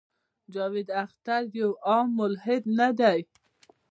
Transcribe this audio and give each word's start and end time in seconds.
جاوېد 0.53 0.89
اختر 1.03 1.41
يو 1.57 1.69
عام 1.87 2.07
ملحد 2.17 2.63
نۀ 2.77 2.87
دے 2.99 3.17